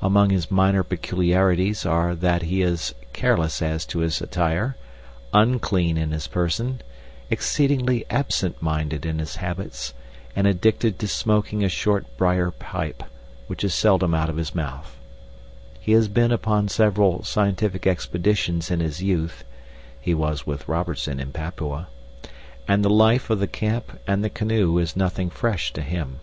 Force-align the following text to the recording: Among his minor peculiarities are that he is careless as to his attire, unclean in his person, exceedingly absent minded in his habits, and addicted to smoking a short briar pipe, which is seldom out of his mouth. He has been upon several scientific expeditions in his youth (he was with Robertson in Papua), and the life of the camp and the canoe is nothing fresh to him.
Among 0.00 0.30
his 0.30 0.50
minor 0.50 0.82
peculiarities 0.82 1.84
are 1.84 2.14
that 2.14 2.40
he 2.40 2.62
is 2.62 2.94
careless 3.12 3.60
as 3.60 3.84
to 3.84 3.98
his 3.98 4.22
attire, 4.22 4.74
unclean 5.34 5.98
in 5.98 6.12
his 6.12 6.28
person, 6.28 6.80
exceedingly 7.28 8.06
absent 8.08 8.62
minded 8.62 9.04
in 9.04 9.18
his 9.18 9.36
habits, 9.36 9.92
and 10.34 10.46
addicted 10.46 10.98
to 10.98 11.06
smoking 11.06 11.62
a 11.62 11.68
short 11.68 12.06
briar 12.16 12.50
pipe, 12.50 13.02
which 13.48 13.62
is 13.62 13.74
seldom 13.74 14.14
out 14.14 14.30
of 14.30 14.38
his 14.38 14.54
mouth. 14.54 14.96
He 15.78 15.92
has 15.92 16.08
been 16.08 16.32
upon 16.32 16.68
several 16.68 17.22
scientific 17.22 17.86
expeditions 17.86 18.70
in 18.70 18.80
his 18.80 19.02
youth 19.02 19.44
(he 20.00 20.14
was 20.14 20.46
with 20.46 20.66
Robertson 20.68 21.20
in 21.20 21.32
Papua), 21.32 21.88
and 22.66 22.82
the 22.82 22.88
life 22.88 23.28
of 23.28 23.40
the 23.40 23.46
camp 23.46 24.00
and 24.06 24.24
the 24.24 24.30
canoe 24.30 24.78
is 24.78 24.96
nothing 24.96 25.28
fresh 25.28 25.70
to 25.74 25.82
him. 25.82 26.20